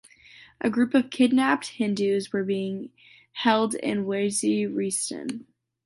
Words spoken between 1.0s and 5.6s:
kidnapped Hindus were being held in Waziristan.